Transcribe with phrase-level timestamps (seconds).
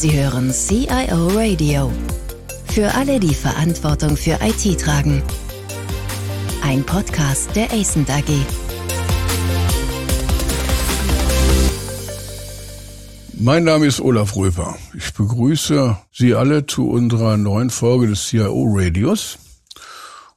[0.00, 1.92] Sie hören CIO Radio.
[2.72, 5.22] Für alle, die Verantwortung für IT tragen.
[6.62, 8.24] Ein Podcast der ACENT AG.
[13.34, 14.78] Mein Name ist Olaf Röper.
[14.96, 19.36] Ich begrüße Sie alle zu unserer neuen Folge des CIO Radios.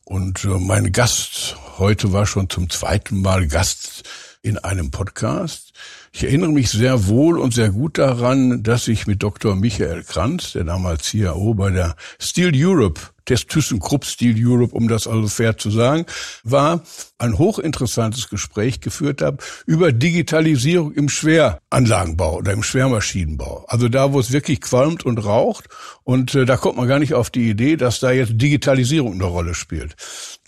[0.04, 4.04] Und äh, mein Gast heute war schon zum zweiten Mal Gast
[4.42, 5.72] in einem Podcast.
[6.16, 9.56] Ich erinnere mich sehr wohl und sehr gut daran, dass ich mit Dr.
[9.56, 15.08] Michael Kranz, der damals CIO bei der Steel Europe des ThyssenKrupp Steel Europe, um das
[15.08, 16.06] also fair zu sagen,
[16.44, 16.84] war
[17.18, 23.66] ein hochinteressantes Gespräch geführt habe über Digitalisierung im Schweranlagenbau oder im Schwermaschinenbau.
[23.68, 25.70] Also da, wo es wirklich qualmt und raucht.
[26.04, 29.24] Und äh, da kommt man gar nicht auf die Idee, dass da jetzt Digitalisierung eine
[29.24, 29.96] Rolle spielt.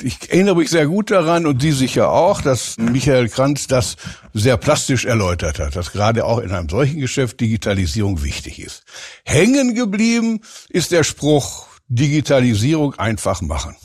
[0.02, 3.96] Ich erinnere mich sehr gut daran und Sie sicher auch, dass Michael Kranz das
[4.34, 8.84] sehr plastisch erläutert hat, dass gerade auch in einem solchen Geschäft Digitalisierung wichtig ist.
[9.24, 13.76] Hängen geblieben ist der Spruch, Digitalisierung einfach machen.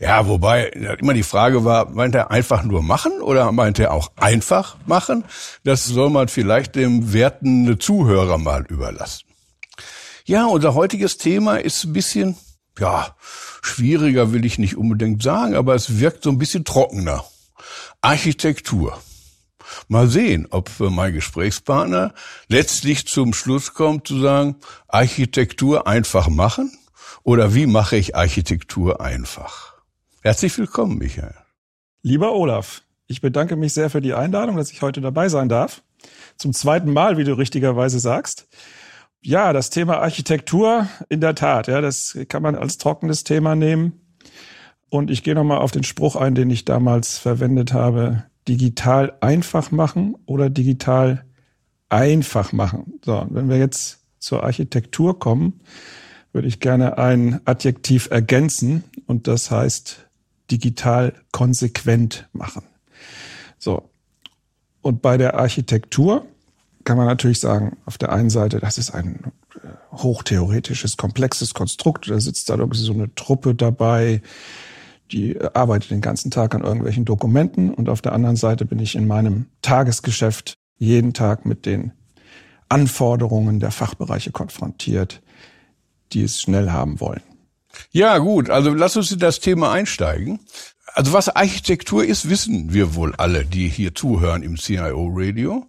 [0.00, 4.12] Ja, wobei immer die Frage war, meint er einfach nur machen oder meint er auch
[4.16, 5.24] einfach machen?
[5.62, 9.26] Das soll man vielleicht dem werten Zuhörer mal überlassen.
[10.24, 12.36] Ja, unser heutiges Thema ist ein bisschen,
[12.78, 13.14] ja,
[13.60, 17.24] schwieriger will ich nicht unbedingt sagen, aber es wirkt so ein bisschen trockener.
[18.00, 18.98] Architektur.
[19.88, 22.14] Mal sehen, ob mein Gesprächspartner
[22.48, 24.56] letztlich zum Schluss kommt zu sagen,
[24.88, 26.72] Architektur einfach machen
[27.22, 29.74] oder wie mache ich Architektur einfach?
[30.22, 31.34] Herzlich willkommen, Michael.
[32.02, 35.82] Lieber Olaf, ich bedanke mich sehr für die Einladung, dass ich heute dabei sein darf.
[36.36, 38.48] Zum zweiten Mal, wie du richtigerweise sagst.
[39.22, 44.00] Ja, das Thema Architektur, in der Tat, ja, das kann man als trockenes Thema nehmen.
[44.88, 48.24] Und ich gehe nochmal auf den Spruch ein, den ich damals verwendet habe.
[48.50, 51.24] Digital einfach machen oder digital
[51.88, 52.94] einfach machen.
[53.04, 55.60] So, wenn wir jetzt zur Architektur kommen,
[56.32, 60.08] würde ich gerne ein Adjektiv ergänzen und das heißt
[60.50, 62.64] digital konsequent machen.
[63.58, 63.88] So.
[64.82, 66.26] Und bei der Architektur
[66.82, 69.32] kann man natürlich sagen, auf der einen Seite, das ist ein
[69.62, 72.10] äh, hochtheoretisches, komplexes Konstrukt.
[72.10, 74.22] Da sitzt da irgendwie so eine Truppe dabei,
[75.12, 77.72] die arbeitet den ganzen Tag an irgendwelchen Dokumenten.
[77.74, 81.92] Und auf der anderen Seite bin ich in meinem Tagesgeschäft jeden Tag mit den
[82.68, 85.20] Anforderungen der Fachbereiche konfrontiert
[86.12, 87.22] die es schnell haben wollen.
[87.92, 88.50] Ja, gut.
[88.50, 90.40] Also lass uns in das Thema einsteigen.
[90.94, 95.66] Also was Architektur ist, wissen wir wohl alle, die hier zuhören im CIO Radio.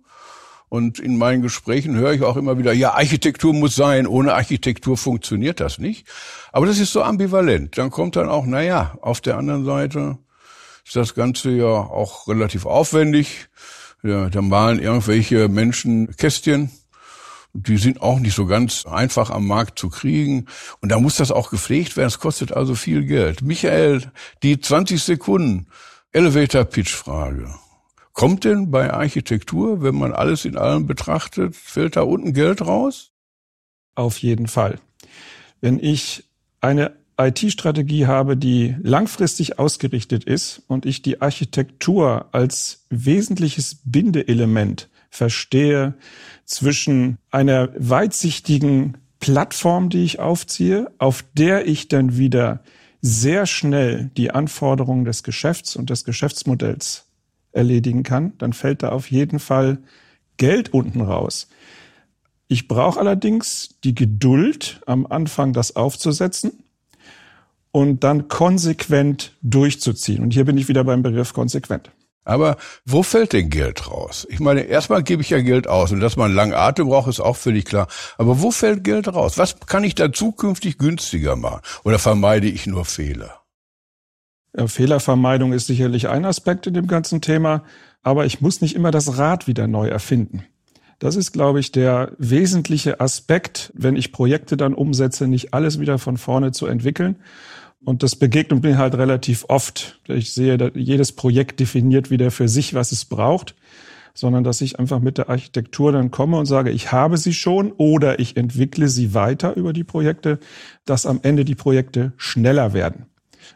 [0.71, 4.95] Und in meinen Gesprächen höre ich auch immer wieder, ja, Architektur muss sein, ohne Architektur
[4.95, 6.07] funktioniert das nicht.
[6.53, 7.77] Aber das ist so ambivalent.
[7.77, 10.17] Dann kommt dann auch, na ja, auf der anderen Seite
[10.85, 13.49] ist das Ganze ja auch relativ aufwendig.
[14.01, 16.71] Ja, da malen irgendwelche Menschen Kästchen
[17.53, 20.45] die sind auch nicht so ganz einfach am Markt zu kriegen.
[20.79, 22.07] Und da muss das auch gepflegt werden.
[22.07, 23.41] Es kostet also viel Geld.
[23.41, 24.09] Michael,
[24.41, 25.67] die 20 Sekunden
[26.13, 27.53] Elevator Pitch Frage.
[28.13, 33.11] Kommt denn bei Architektur, wenn man alles in allem betrachtet, fällt da unten Geld raus?
[33.95, 34.79] Auf jeden Fall.
[35.61, 36.25] Wenn ich
[36.59, 45.95] eine IT-Strategie habe, die langfristig ausgerichtet ist und ich die Architektur als wesentliches Bindeelement verstehe
[46.45, 52.63] zwischen einer weitsichtigen Plattform, die ich aufziehe, auf der ich dann wieder
[53.01, 57.10] sehr schnell die Anforderungen des Geschäfts und des Geschäftsmodells
[57.51, 59.79] erledigen kann, dann fällt da auf jeden Fall
[60.37, 61.47] Geld unten raus.
[62.47, 66.63] Ich brauche allerdings die Geduld, am Anfang das aufzusetzen
[67.71, 70.21] und dann konsequent durchzuziehen.
[70.21, 71.91] Und hier bin ich wieder beim Begriff konsequent.
[72.23, 74.27] Aber wo fällt denn Geld raus?
[74.29, 77.19] Ich meine, erstmal gebe ich ja Geld aus und dass man lange Atem braucht, ist
[77.19, 77.87] auch völlig klar.
[78.17, 79.37] Aber wo fällt Geld raus?
[79.37, 81.61] Was kann ich da zukünftig günstiger machen?
[81.83, 83.40] Oder vermeide ich nur Fehler?
[84.55, 87.63] Ja, Fehlervermeidung ist sicherlich ein Aspekt in dem ganzen Thema,
[88.03, 90.43] aber ich muss nicht immer das Rad wieder neu erfinden.
[90.99, 95.97] Das ist, glaube ich, der wesentliche Aspekt, wenn ich Projekte dann umsetze, nicht alles wieder
[95.97, 97.15] von vorne zu entwickeln,
[97.83, 99.99] und das begegnet mir halt relativ oft.
[100.07, 103.55] Ich sehe, jedes Projekt definiert wieder für sich, was es braucht,
[104.13, 107.71] sondern dass ich einfach mit der Architektur dann komme und sage, ich habe sie schon
[107.71, 110.39] oder ich entwickle sie weiter über die Projekte,
[110.85, 113.07] dass am Ende die Projekte schneller werden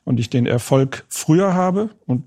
[0.03, 1.89] und ich den Erfolg früher habe.
[2.05, 2.23] Und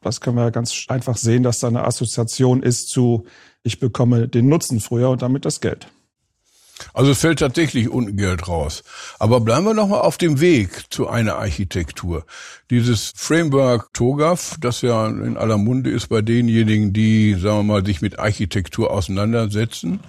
[0.00, 3.26] das können wir ganz einfach sehen, dass da eine Assoziation ist zu,
[3.62, 5.88] ich bekomme den Nutzen früher und damit das Geld.
[6.94, 8.82] Also es fällt tatsächlich unten Geld raus.
[9.18, 12.24] Aber bleiben wir nochmal auf dem Weg zu einer Architektur.
[12.70, 17.84] Dieses Framework TOGAF, das ja in aller Munde ist bei denjenigen, die, sagen wir mal,
[17.84, 20.00] sich mit Architektur auseinandersetzen,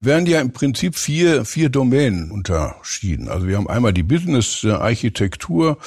[0.00, 3.28] werden ja im Prinzip vier, vier Domänen unterschieden.
[3.28, 5.78] Also wir haben einmal die Business-Architektur,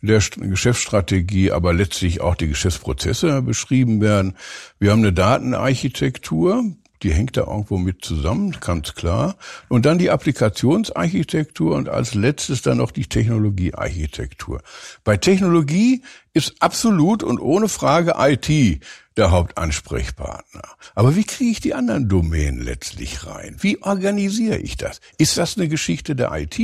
[0.00, 4.36] der Geschäftsstrategie, aber letztlich auch die Geschäftsprozesse beschrieben werden.
[4.78, 6.64] Wir haben eine Datenarchitektur,
[7.02, 9.36] die hängt da irgendwo mit zusammen, ganz klar.
[9.68, 14.62] Und dann die Applikationsarchitektur und als letztes dann noch die Technologiearchitektur.
[15.04, 16.02] Bei Technologie
[16.32, 18.80] ist absolut und ohne Frage IT
[19.16, 20.62] der Hauptansprechpartner.
[20.94, 23.56] Aber wie kriege ich die anderen Domänen letztlich rein?
[23.60, 25.00] Wie organisiere ich das?
[25.18, 26.58] Ist das eine Geschichte der IT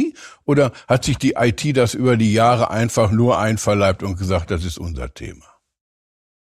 [0.45, 4.65] oder hat sich die IT das über die Jahre einfach nur einverleibt und gesagt, das
[4.65, 5.45] ist unser Thema?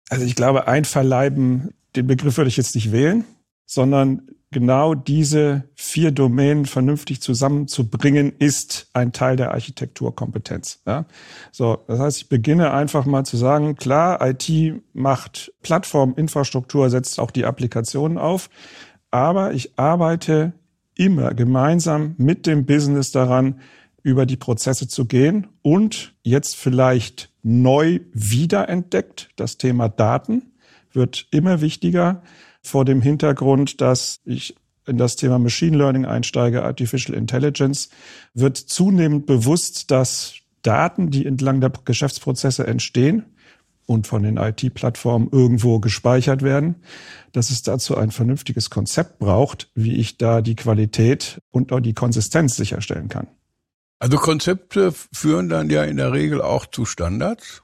[0.10, 3.26] Also ich glaube, einverleiben, den Begriff würde ich jetzt nicht wählen
[3.66, 10.82] sondern genau diese vier Domänen vernünftig zusammenzubringen, ist ein Teil der Architekturkompetenz.
[10.88, 11.06] Ja?
[11.52, 14.50] So, das heißt, ich beginne einfach mal zu sagen, klar, IT
[14.94, 18.50] macht Plattforminfrastruktur, setzt auch die Applikationen auf,
[19.12, 20.54] aber ich arbeite
[20.96, 23.60] immer gemeinsam mit dem Business daran,
[24.04, 29.32] über die Prozesse zu gehen und jetzt vielleicht neu wiederentdeckt.
[29.36, 30.54] Das Thema Daten
[30.94, 32.22] wird immer wichtiger
[32.66, 34.56] vor dem Hintergrund, dass ich
[34.88, 37.90] in das Thema Machine Learning einsteige, Artificial Intelligence,
[38.34, 43.26] wird zunehmend bewusst, dass Daten, die entlang der Geschäftsprozesse entstehen
[43.86, 46.76] und von den IT-Plattformen irgendwo gespeichert werden,
[47.32, 51.94] dass es dazu ein vernünftiges Konzept braucht, wie ich da die Qualität und auch die
[51.94, 53.28] Konsistenz sicherstellen kann.
[54.00, 57.64] Also Konzepte führen dann ja in der Regel auch zu Standards.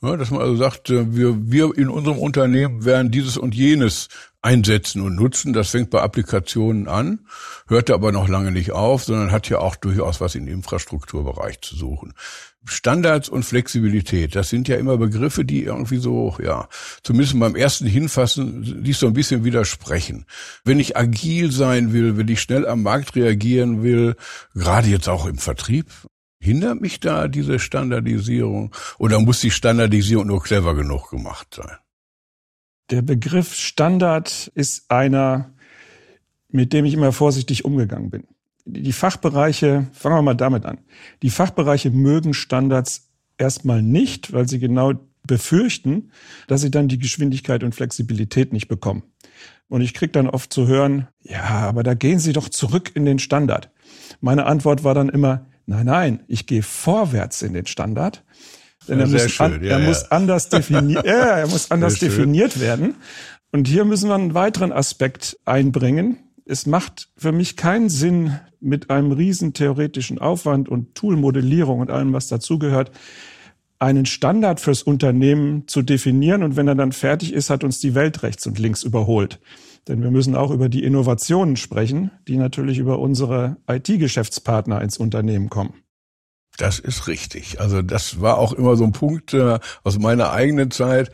[0.00, 4.08] Ja, dass man also sagt, äh, wir, wir in unserem Unternehmen werden dieses und jenes
[4.42, 5.52] einsetzen und nutzen.
[5.52, 7.26] Das fängt bei Applikationen an,
[7.66, 11.74] hört aber noch lange nicht auf, sondern hat ja auch durchaus was im Infrastrukturbereich zu
[11.74, 12.14] suchen.
[12.64, 16.68] Standards und Flexibilität, das sind ja immer Begriffe, die irgendwie so, ja,
[17.02, 20.26] zumindest beim ersten Hinfassen sich so ein bisschen widersprechen.
[20.64, 24.16] Wenn ich agil sein will, wenn ich schnell am Markt reagieren will,
[24.54, 25.86] gerade jetzt auch im Vertrieb,
[26.40, 31.76] Hindert mich da diese Standardisierung oder muss die Standardisierung nur clever genug gemacht sein?
[32.90, 35.52] Der Begriff Standard ist einer,
[36.48, 38.24] mit dem ich immer vorsichtig umgegangen bin.
[38.64, 40.78] Die Fachbereiche, fangen wir mal damit an.
[41.22, 44.94] Die Fachbereiche mögen Standards erstmal nicht, weil sie genau
[45.26, 46.10] befürchten,
[46.46, 49.02] dass sie dann die Geschwindigkeit und Flexibilität nicht bekommen.
[49.68, 53.04] Und ich krieg dann oft zu hören, ja, aber da gehen Sie doch zurück in
[53.04, 53.70] den Standard.
[54.20, 58.24] Meine Antwort war dann immer, Nein, nein, ich gehe vorwärts in den Standard.
[58.88, 59.86] Denn er, muss, schön, an, ja, er ja.
[59.86, 62.94] muss anders definiert, ja, er muss anders definiert werden.
[63.52, 66.16] Und hier müssen wir einen weiteren Aspekt einbringen.
[66.46, 72.14] Es macht für mich keinen Sinn, mit einem riesen theoretischen Aufwand und Toolmodellierung und allem,
[72.14, 72.90] was dazugehört,
[73.78, 76.42] einen Standard fürs Unternehmen zu definieren.
[76.42, 79.38] Und wenn er dann fertig ist, hat uns die Welt rechts und links überholt.
[79.86, 85.48] Denn wir müssen auch über die Innovationen sprechen, die natürlich über unsere IT-Geschäftspartner ins Unternehmen
[85.48, 85.74] kommen.
[86.58, 87.60] Das ist richtig.
[87.60, 91.12] Also das war auch immer so ein Punkt äh, aus meiner eigenen Zeit.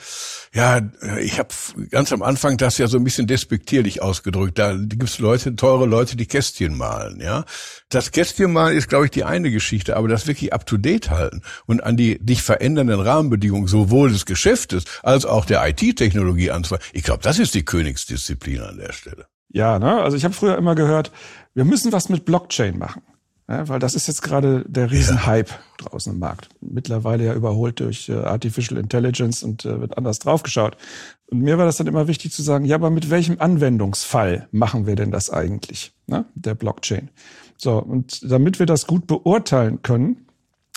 [0.54, 0.80] Ja,
[1.20, 1.50] ich habe
[1.90, 4.58] ganz am Anfang das ja so ein bisschen despektierlich ausgedrückt.
[4.58, 7.20] Da gibt's Leute, teure Leute, die Kästchen malen.
[7.20, 7.44] Ja,
[7.90, 11.10] das Kästchen malen ist, glaube ich, die eine Geschichte, aber das wirklich up to date
[11.10, 16.84] halten und an die dich verändernden Rahmenbedingungen sowohl des Geschäftes als auch der IT-Technologie anzufangen.
[16.94, 19.26] Ich glaube, das ist die Königsdisziplin an der Stelle.
[19.50, 20.00] Ja, ne?
[20.00, 21.12] Also ich habe früher immer gehört,
[21.52, 23.02] wir müssen was mit Blockchain machen.
[23.46, 26.48] Ja, weil das ist jetzt gerade der Riesenhype draußen im Markt.
[26.62, 30.78] Mittlerweile ja überholt durch äh, Artificial Intelligence und äh, wird anders draufgeschaut.
[31.26, 34.86] Und mir war das dann immer wichtig zu sagen, ja, aber mit welchem Anwendungsfall machen
[34.86, 36.24] wir denn das eigentlich, ne?
[36.34, 37.10] der Blockchain?
[37.58, 40.26] So, und damit wir das gut beurteilen können,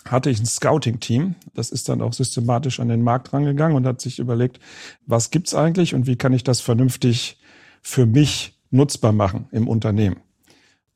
[0.06, 1.36] hatte ich ein Scouting-Team.
[1.54, 4.60] Das ist dann auch systematisch an den Markt rangegangen und hat sich überlegt,
[5.06, 7.40] was gibt's eigentlich und wie kann ich das vernünftig
[7.82, 10.18] für mich nutzbar machen im Unternehmen.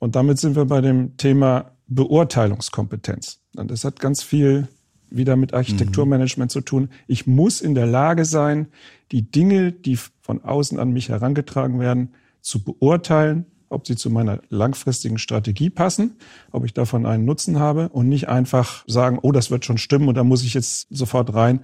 [0.01, 3.39] Und damit sind wir bei dem Thema Beurteilungskompetenz.
[3.55, 4.67] Und das hat ganz viel
[5.12, 6.53] wieder mit Architekturmanagement mhm.
[6.53, 6.89] zu tun.
[7.05, 8.67] Ich muss in der Lage sein,
[9.12, 14.41] die Dinge, die von außen an mich herangetragen werden, zu beurteilen, ob sie zu meiner
[14.50, 16.15] langfristigen Strategie passen,
[16.51, 20.08] ob ich davon einen Nutzen habe und nicht einfach sagen, oh, das wird schon stimmen
[20.08, 21.60] und da muss ich jetzt sofort rein,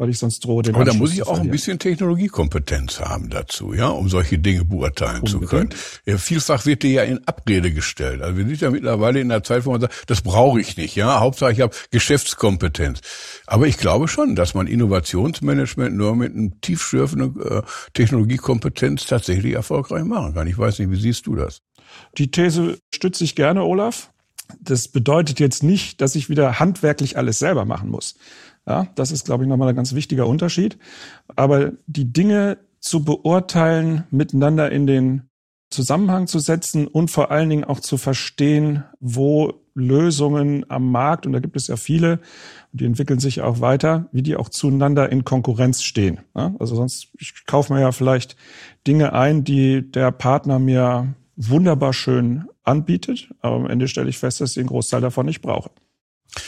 [0.00, 3.74] weil ich sonst drohe den Aber da muss ich auch ein bisschen Technologiekompetenz haben dazu,
[3.74, 5.42] ja, um solche Dinge beurteilen Unbedingt.
[5.42, 5.68] zu können.
[6.06, 8.22] Ja, vielfach wird dir ja in Abrede gestellt.
[8.22, 10.96] Also wir sind ja mittlerweile in der Zeit, wo man sagt, das brauche ich nicht,
[10.96, 11.20] ja.
[11.20, 13.00] Hauptsache ich habe Geschäftskompetenz.
[13.46, 20.04] Aber ich glaube schon, dass man Innovationsmanagement nur mit einem tiefschürfenden äh, Technologiekompetenz tatsächlich erfolgreich
[20.04, 20.46] machen kann.
[20.46, 21.60] Ich weiß nicht, wie siehst du das?
[22.16, 24.10] Die These stütze ich gerne, Olaf.
[24.60, 28.16] Das bedeutet jetzt nicht, dass ich wieder handwerklich alles selber machen muss.
[28.66, 30.78] Ja, das ist, glaube ich, nochmal ein ganz wichtiger Unterschied.
[31.34, 35.22] Aber die Dinge zu beurteilen, miteinander in den
[35.70, 41.32] Zusammenhang zu setzen und vor allen Dingen auch zu verstehen, wo Lösungen am Markt, und
[41.32, 42.18] da gibt es ja viele,
[42.72, 46.20] die entwickeln sich auch weiter, wie die auch zueinander in Konkurrenz stehen.
[46.34, 48.36] Also sonst, ich kaufe mir ja vielleicht
[48.86, 54.40] Dinge ein, die der Partner mir wunderbar schön anbietet, aber am Ende stelle ich fest,
[54.40, 55.70] dass ich den Großteil davon nicht brauche.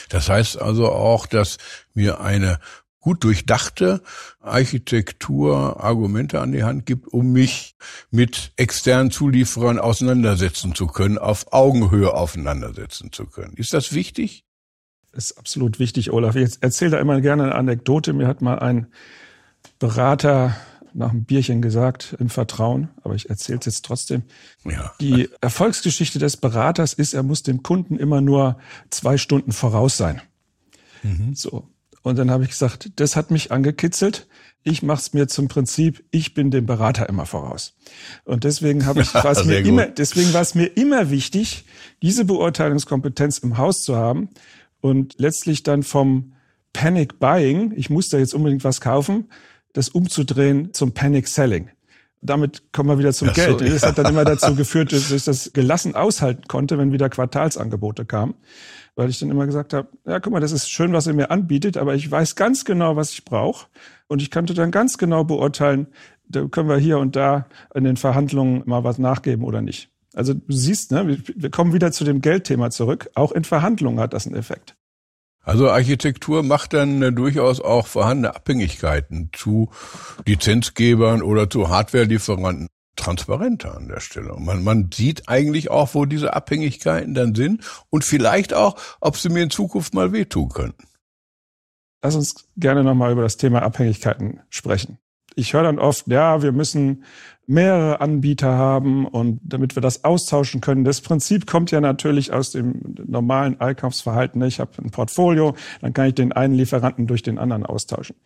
[0.09, 1.59] Das heißt also auch, dass
[1.95, 2.59] mir eine
[3.01, 4.01] gut durchdachte
[4.41, 7.75] Architektur Argumente an die Hand gibt, um mich
[8.11, 13.55] mit externen Zulieferern auseinandersetzen zu können, auf Augenhöhe auseinandersetzen zu können.
[13.57, 14.45] Ist das wichtig?
[15.11, 16.37] Das ist absolut wichtig, Olaf.
[16.37, 18.13] Ich erzähle da immer gerne eine Anekdote.
[18.13, 18.87] Mir hat mal ein
[19.79, 20.57] Berater
[20.95, 24.23] nach einem Bierchen gesagt, im Vertrauen, aber ich erzähle es jetzt trotzdem.
[24.65, 24.93] Ja.
[25.01, 28.59] Die Erfolgsgeschichte des Beraters ist, er muss dem Kunden immer nur
[28.91, 30.21] zwei Stunden voraus sein.
[31.03, 31.35] Mhm.
[31.35, 31.69] So.
[32.03, 34.27] Und dann habe ich gesagt, das hat mich angekitzelt.
[34.65, 37.75] Ich mache es mir zum Prinzip, ich bin dem Berater immer voraus.
[38.25, 41.65] Und deswegen habe ich, war es mir immer, deswegen war es mir immer wichtig,
[42.01, 44.31] diese Beurteilungskompetenz im Haus zu haben
[44.81, 46.33] und letztlich dann vom
[46.73, 49.29] Panic Buying, ich muss da jetzt unbedingt was kaufen,
[49.73, 51.71] das umzudrehen zum Panic Selling.
[52.21, 53.59] Damit kommen wir wieder zum Ach Geld.
[53.59, 53.73] So, ja.
[53.73, 58.05] Das hat dann immer dazu geführt, dass ich das gelassen aushalten konnte, wenn wieder Quartalsangebote
[58.05, 58.35] kamen
[58.95, 61.31] weil ich dann immer gesagt habe, ja, guck mal, das ist schön, was ihr mir
[61.31, 63.67] anbietet, aber ich weiß ganz genau, was ich brauche
[64.07, 65.89] und ich könnte dann ganz genau beurteilen,
[66.29, 69.91] da können wir hier und da in den Verhandlungen mal was nachgeben oder nicht.
[70.15, 73.11] Also du siehst, ne, wir kommen wieder zu dem Geldthema zurück.
[73.15, 74.77] Auch in Verhandlungen hat das einen Effekt.
[75.43, 79.71] Also Architektur macht dann äh, durchaus auch vorhandene Abhängigkeiten zu
[80.25, 84.35] Lizenzgebern oder zu Hardwarelieferanten transparenter an der Stelle.
[84.39, 89.31] Man, man sieht eigentlich auch, wo diese Abhängigkeiten dann sind und vielleicht auch, ob sie
[89.31, 90.85] mir in Zukunft mal wehtun könnten.
[92.03, 94.99] Lass uns gerne nochmal über das Thema Abhängigkeiten sprechen.
[95.35, 97.05] Ich höre dann oft, ja, wir müssen
[97.47, 100.85] mehrere Anbieter haben und damit wir das austauschen können.
[100.85, 104.43] Das Prinzip kommt ja natürlich aus dem normalen Einkaufsverhalten.
[104.43, 108.17] Ich habe ein Portfolio, dann kann ich den einen Lieferanten durch den anderen austauschen.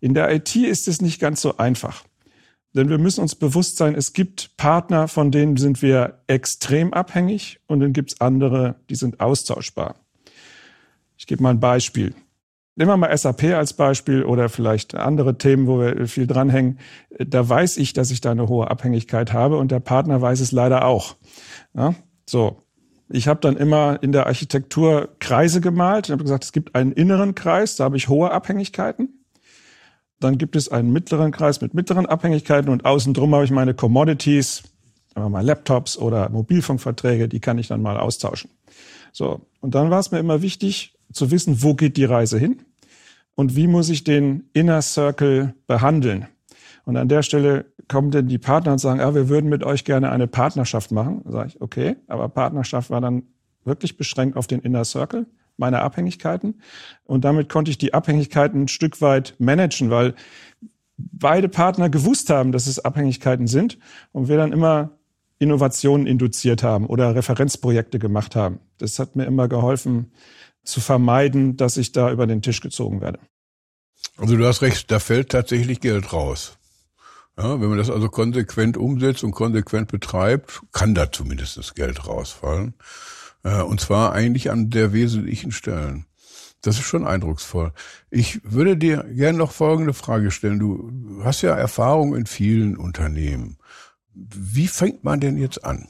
[0.00, 2.04] In der IT ist es nicht ganz so einfach.
[2.74, 7.60] Denn wir müssen uns bewusst sein, es gibt Partner, von denen sind wir extrem abhängig
[7.66, 9.96] und dann gibt es andere, die sind austauschbar.
[11.16, 12.14] Ich gebe mal ein Beispiel.
[12.78, 16.78] Nehmen wir mal SAP als Beispiel oder vielleicht andere Themen, wo wir viel dranhängen.
[17.18, 20.52] Da weiß ich, dass ich da eine hohe Abhängigkeit habe und der Partner weiß es
[20.52, 21.16] leider auch.
[21.74, 22.62] Ja, so.
[23.08, 26.92] Ich habe dann immer in der Architektur Kreise gemalt und habe gesagt, es gibt einen
[26.92, 29.24] inneren Kreis, da habe ich hohe Abhängigkeiten.
[30.20, 33.74] Dann gibt es einen mittleren Kreis mit mittleren Abhängigkeiten und außen drum habe ich meine
[33.74, 34.62] Commodities,
[35.16, 38.50] mal Laptops oder Mobilfunkverträge, die kann ich dann mal austauschen.
[39.10, 39.40] So.
[39.58, 42.62] Und dann war es mir immer wichtig zu wissen, wo geht die Reise hin
[43.38, 46.26] und wie muss ich den Inner Circle behandeln.
[46.84, 49.84] Und an der Stelle kommen dann die Partner und sagen, ja, wir würden mit euch
[49.84, 51.22] gerne eine Partnerschaft machen.
[51.24, 53.22] Sage ich, okay, aber Partnerschaft war dann
[53.64, 55.26] wirklich beschränkt auf den Inner Circle
[55.56, 56.60] meiner Abhängigkeiten.
[57.04, 60.16] Und damit konnte ich die Abhängigkeiten ein Stück weit managen, weil
[60.96, 63.78] beide Partner gewusst haben, dass es Abhängigkeiten sind
[64.10, 64.98] und wir dann immer
[65.38, 68.58] Innovationen induziert haben oder Referenzprojekte gemacht haben.
[68.78, 70.10] Das hat mir immer geholfen
[70.68, 73.18] zu vermeiden, dass ich da über den Tisch gezogen werde.
[74.16, 76.58] Also du hast recht, da fällt tatsächlich Geld raus.
[77.38, 82.74] Ja, wenn man das also konsequent umsetzt und konsequent betreibt, kann da zumindest Geld rausfallen.
[83.44, 86.04] Äh, und zwar eigentlich an der wesentlichen Stellen.
[86.60, 87.72] Das ist schon eindrucksvoll.
[88.10, 90.58] Ich würde dir gerne noch folgende Frage stellen.
[90.58, 93.58] Du hast ja Erfahrung in vielen Unternehmen.
[94.12, 95.86] Wie fängt man denn jetzt an?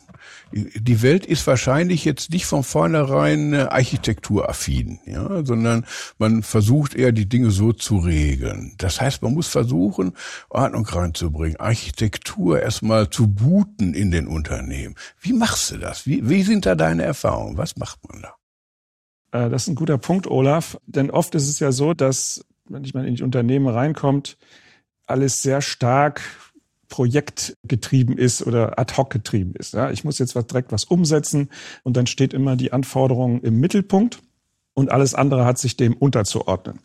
[0.53, 5.85] Die Welt ist wahrscheinlich jetzt nicht von vornherein architekturaffin, ja, sondern
[6.19, 8.75] man versucht eher die Dinge so zu regeln.
[8.79, 10.13] Das heißt, man muss versuchen,
[10.49, 14.95] Ordnung reinzubringen, Architektur erstmal zu booten in den Unternehmen.
[15.21, 16.07] Wie machst du das?
[16.07, 17.59] Wie, wie sind da deine Erfahrungen?
[17.59, 18.35] Was macht man da?
[19.33, 20.79] Äh, das ist ein guter Punkt, Olaf.
[20.87, 24.39] Denn oft ist es ja so, dass, wenn man in die Unternehmen reinkommt,
[25.07, 26.21] alles sehr stark
[26.89, 29.75] projektgetrieben ist oder ad hoc getrieben ist.
[29.75, 31.51] Ja, ich muss jetzt was, direkt was umsetzen
[31.83, 34.21] und dann steht immer die Anforderung im Mittelpunkt
[34.75, 36.81] und alles andere hat sich dem unterzuordnen.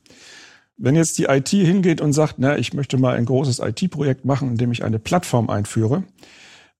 [0.78, 4.50] Wenn jetzt die IT hingeht und sagt, na, ich möchte mal ein großes IT-Projekt machen,
[4.50, 6.04] in dem ich eine Plattform einführe,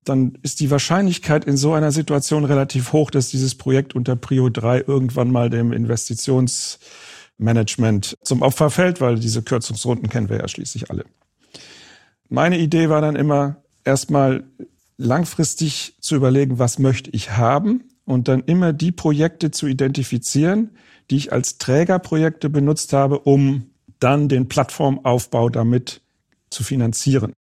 [0.04, 4.50] dann ist die Wahrscheinlichkeit in so einer Situation relativ hoch, dass dieses Projekt unter Prio
[4.50, 10.90] 3 irgendwann mal dem Investitionsmanagement zum Opfer fällt, weil diese Kürzungsrunden kennen wir ja schließlich
[10.90, 11.06] alle.
[12.30, 14.44] Meine Idee war dann immer, erstmal
[14.98, 20.72] langfristig zu überlegen, was möchte ich haben und dann immer die Projekte zu identifizieren,
[21.10, 26.02] die ich als Trägerprojekte benutzt habe, um dann den Plattformaufbau damit
[26.50, 27.34] zu finanzieren.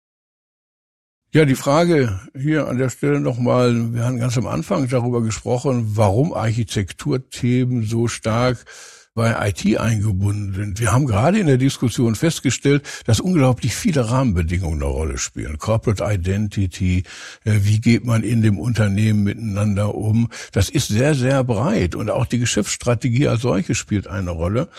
[1.34, 5.96] Ja, die Frage hier an der Stelle nochmal, wir haben ganz am Anfang darüber gesprochen,
[5.96, 8.66] warum Architekturthemen so stark
[9.14, 10.80] bei IT eingebunden sind.
[10.80, 15.58] Wir haben gerade in der Diskussion festgestellt, dass unglaublich viele Rahmenbedingungen eine Rolle spielen.
[15.58, 17.04] Corporate Identity,
[17.44, 20.30] äh, wie geht man in dem Unternehmen miteinander um?
[20.54, 24.70] Das ist sehr, sehr breit und auch die Geschäftsstrategie als solche spielt eine Rolle.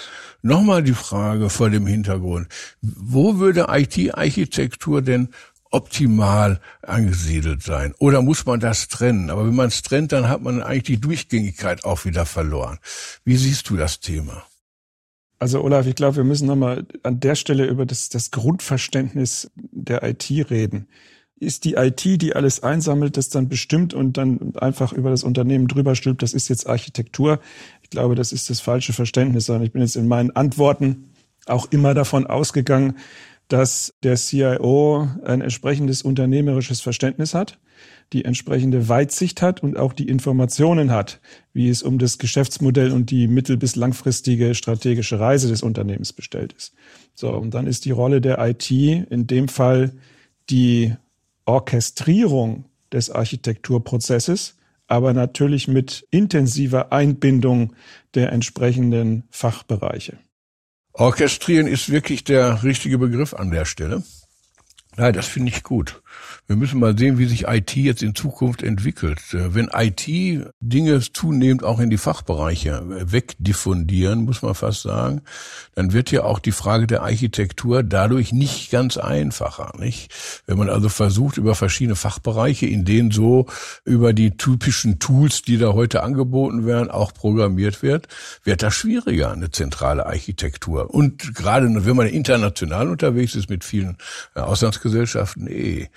[0.41, 2.49] Nochmal die Frage vor dem Hintergrund,
[2.81, 5.29] wo würde IT-Architektur denn
[5.73, 7.95] optimal angesiedelt sein?
[7.99, 9.31] Oder muss man das trennen?
[9.31, 12.79] Aber wenn man es trennt, dann hat man eigentlich die Durchgängigkeit auch wieder verloren.
[13.25, 14.45] Wie siehst du das Thema?
[15.39, 20.05] Also Olaf, ich glaube, wir müssen nochmal an der Stelle über das, das Grundverständnis der
[20.05, 20.87] IT reden.
[21.35, 25.67] Ist die IT, die alles einsammelt, das dann bestimmt und dann einfach über das Unternehmen
[25.67, 27.41] drüber stülpt, das ist jetzt Architektur?
[27.83, 29.49] Ich glaube, das ist das falsche Verständnis.
[29.49, 31.13] Und ich bin jetzt in meinen Antworten
[31.47, 32.97] auch immer davon ausgegangen,
[33.53, 37.59] dass der CIO ein entsprechendes unternehmerisches Verständnis hat,
[38.15, 41.21] die entsprechende Weitsicht hat und auch die Informationen hat,
[41.53, 46.55] wie es um das Geschäftsmodell und die mittel- bis langfristige strategische Reise des Unternehmens bestellt
[46.55, 46.73] ist.
[47.15, 49.93] So, und dann ist die Rolle der IT in dem Fall
[50.49, 50.95] die
[51.45, 54.57] Orchestrierung des Architekturprozesses,
[54.87, 57.75] aber natürlich mit intensiver Einbindung
[58.15, 60.17] der entsprechenden Fachbereiche.
[60.95, 64.03] Orchestrieren ist wirklich der richtige Begriff an der Stelle.
[64.97, 66.02] Nein, das finde ich gut.
[66.47, 69.21] Wir müssen mal sehen, wie sich IT jetzt in Zukunft entwickelt.
[69.33, 70.07] Äh, wenn IT
[70.61, 75.23] Dinge zunehmend auch in die Fachbereiche wegdiffundieren, muss man fast sagen,
[75.75, 80.13] dann wird ja auch die Frage der Architektur dadurch nicht ganz einfacher, nicht?
[80.47, 83.47] Wenn man also versucht, über verschiedene Fachbereiche, in denen so
[83.85, 88.09] über die typischen Tools, die da heute angeboten werden, auch programmiert wird,
[88.45, 90.93] wird das schwieriger, eine zentrale Architektur.
[90.93, 93.97] Und gerade wenn man international unterwegs ist mit vielen
[94.35, 95.89] äh, Auslandsgesellschaften, eh.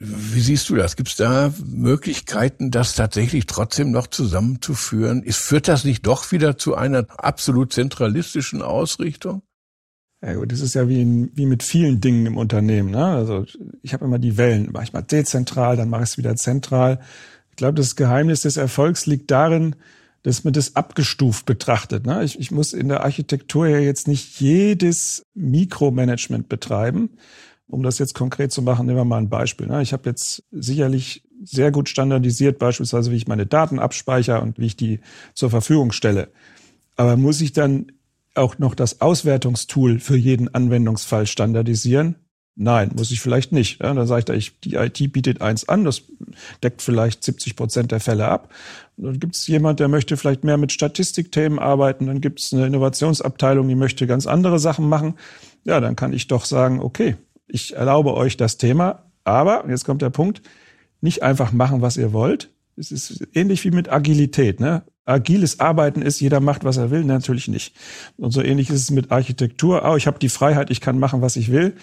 [0.00, 0.94] Wie siehst du das?
[0.94, 5.24] Gibt es da Möglichkeiten, das tatsächlich trotzdem noch zusammenzuführen?
[5.24, 9.42] Ist, führt das nicht doch wieder zu einer absolut zentralistischen Ausrichtung?
[10.24, 12.90] Ja gut, das ist ja wie, in, wie mit vielen Dingen im Unternehmen.
[12.90, 13.04] Ne?
[13.04, 13.44] Also
[13.82, 17.00] ich habe immer die Wellen, mache ich mal dezentral, dann mache ich es wieder zentral.
[17.50, 19.74] Ich glaube, das Geheimnis des Erfolgs liegt darin,
[20.22, 22.06] dass man das abgestuft betrachtet.
[22.06, 22.22] Ne?
[22.24, 27.10] Ich, ich muss in der Architektur ja jetzt nicht jedes Mikromanagement betreiben,
[27.68, 29.66] um das jetzt konkret zu machen, nehmen wir mal ein Beispiel.
[29.66, 29.82] Ne?
[29.82, 34.66] Ich habe jetzt sicherlich sehr gut standardisiert, beispielsweise wie ich meine Daten abspeichere und wie
[34.66, 35.00] ich die
[35.34, 36.28] zur Verfügung stelle.
[36.96, 37.92] Aber muss ich dann
[38.34, 42.16] auch noch das Auswertungstool für jeden Anwendungsfall standardisieren?
[42.60, 43.80] Nein, muss ich vielleicht nicht.
[43.80, 46.02] Ja, dann sage ich da, ich, die IT bietet eins an, das
[46.64, 48.52] deckt vielleicht 70 Prozent der Fälle ab.
[48.96, 52.06] Und dann gibt es jemand, der möchte vielleicht mehr mit Statistikthemen arbeiten.
[52.06, 55.14] Dann gibt es eine Innovationsabteilung, die möchte ganz andere Sachen machen.
[55.62, 57.16] Ja, dann kann ich doch sagen, okay,
[57.48, 60.42] ich erlaube euch das Thema, aber, jetzt kommt der Punkt,
[61.00, 62.50] nicht einfach machen, was ihr wollt.
[62.76, 64.60] Es ist ähnlich wie mit Agilität.
[64.60, 64.82] Ne?
[65.04, 67.04] Agiles Arbeiten ist, jeder macht, was er will.
[67.04, 67.74] Natürlich nicht.
[68.16, 69.82] Und so ähnlich ist es mit Architektur.
[69.84, 71.74] Oh, ich habe die Freiheit, ich kann machen, was ich will.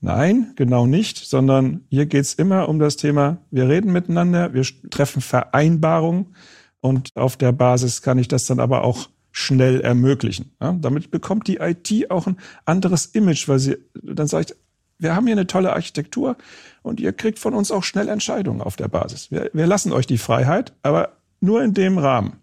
[0.00, 5.20] Nein, genau nicht, sondern hier geht's immer um das Thema, wir reden miteinander, wir treffen
[5.20, 6.36] Vereinbarungen
[6.80, 10.52] und auf der Basis kann ich das dann aber auch schnell ermöglichen.
[10.60, 14.54] Ja, damit bekommt die IT auch ein anderes Image, weil sie dann sagt,
[14.98, 16.36] wir haben hier eine tolle Architektur
[16.82, 19.30] und ihr kriegt von uns auch schnell Entscheidungen auf der Basis.
[19.30, 22.38] Wir, wir lassen euch die Freiheit, aber nur in dem Rahmen.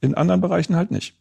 [0.00, 1.16] In anderen Bereichen halt nicht.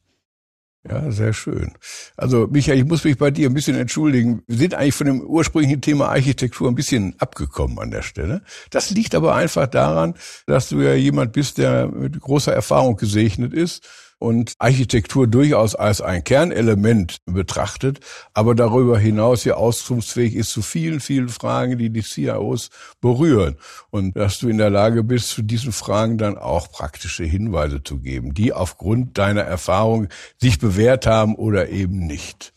[0.88, 1.74] Ja, sehr schön.
[2.16, 4.44] Also Michael, ich muss mich bei dir ein bisschen entschuldigen.
[4.48, 8.44] Wir sind eigentlich von dem ursprünglichen Thema Architektur ein bisschen abgekommen an der Stelle.
[8.70, 10.14] Das liegt aber einfach daran,
[10.46, 13.86] dass du ja jemand bist, der mit großer Erfahrung gesegnet ist
[14.20, 18.02] und Architektur durchaus als ein Kernelement betrachtet,
[18.34, 22.70] aber darüber hinaus ja auskunftsfähig ist zu vielen, vielen Fragen, die die CIOs
[23.02, 23.56] berühren.
[23.90, 28.00] Und dass du in der Lage bist, zu diesen Fragen dann auch praktische Hinweise zu
[28.00, 32.54] geben, die aufgrund deiner Erfahrung sich bewährt haben oder eben nicht.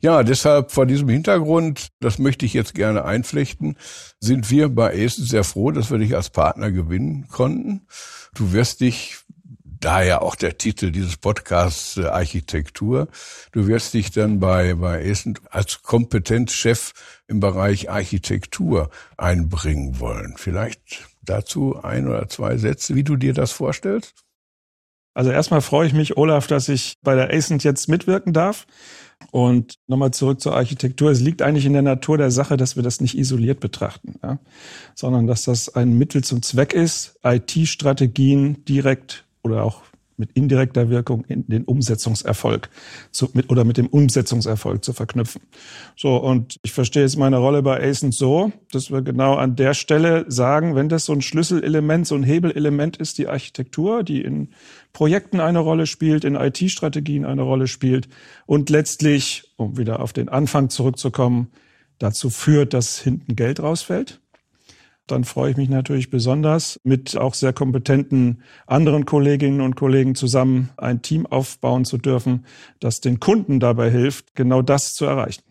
[0.00, 3.78] Ja, deshalb vor diesem Hintergrund, das möchte ich jetzt gerne einflechten,
[4.20, 7.86] sind wir bei ACES sehr froh, dass wir dich als Partner gewinnen konnten.
[8.34, 9.16] Du wirst dich
[9.80, 13.08] daher auch der Titel dieses Podcasts äh, Architektur.
[13.52, 16.92] Du wirst dich dann bei, bei Essen als Kompetenzchef
[17.26, 20.34] im Bereich Architektur einbringen wollen.
[20.36, 24.14] Vielleicht dazu ein oder zwei Sätze, wie du dir das vorstellst?
[25.14, 28.66] Also erstmal freue ich mich, Olaf, dass ich bei der ACENT jetzt mitwirken darf.
[29.30, 31.10] Und nochmal zurück zur Architektur.
[31.10, 34.38] Es liegt eigentlich in der Natur der Sache, dass wir das nicht isoliert betrachten, ja?
[34.94, 39.82] sondern dass das ein Mittel zum Zweck ist, IT-Strategien direkt oder auch
[40.16, 42.68] mit indirekter Wirkung in den Umsetzungserfolg
[43.10, 45.42] zu, mit, oder mit dem Umsetzungserfolg zu verknüpfen.
[45.96, 49.74] So, und ich verstehe jetzt meine Rolle bei ACENT so, dass wir genau an der
[49.74, 54.50] Stelle sagen, wenn das so ein Schlüsselelement, so ein Hebelelement ist, die Architektur, die in
[54.92, 58.08] Projekten eine Rolle spielt, in IT-Strategien eine Rolle spielt
[58.46, 61.48] und letztlich, um wieder auf den Anfang zurückzukommen,
[61.98, 64.20] dazu führt, dass hinten Geld rausfällt
[65.06, 70.70] dann freue ich mich natürlich besonders, mit auch sehr kompetenten anderen Kolleginnen und Kollegen zusammen
[70.76, 72.46] ein Team aufbauen zu dürfen,
[72.80, 75.42] das den Kunden dabei hilft, genau das zu erreichen.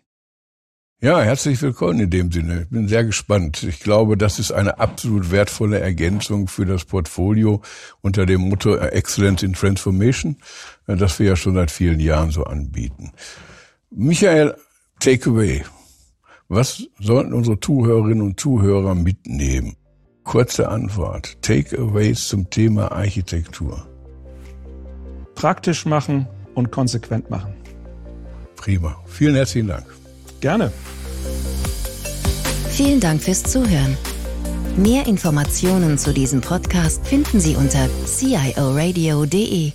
[1.04, 2.62] Ja, herzlich willkommen in dem Sinne.
[2.62, 3.62] Ich bin sehr gespannt.
[3.64, 7.62] Ich glaube, das ist eine absolut wertvolle Ergänzung für das Portfolio
[8.00, 10.38] unter dem Motto Excellence in Transformation,
[10.88, 13.12] das wir ja schon seit vielen Jahren so anbieten.
[13.90, 14.56] Michael,
[15.02, 15.66] Takeaway.
[16.56, 19.76] Was sollten unsere Zuhörerinnen und Zuhörer mitnehmen?
[20.24, 21.42] Kurze Antwort.
[21.42, 23.88] Takeaways zum Thema Architektur.
[25.34, 27.56] Praktisch machen und konsequent machen.
[28.56, 28.96] Prima.
[29.08, 29.88] Vielen herzlichen Dank.
[30.42, 30.72] Gerne.
[32.70, 33.98] Vielen Dank fürs Zuhören.
[34.78, 39.72] Mehr Informationen zu diesem Podcast finden Sie unter cioradio.de.